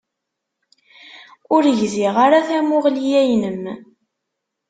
Ur 1.55 1.63
gziɣ 1.79 2.15
ara 2.25 2.47
tamuɣli-ya-inem. 2.47 3.63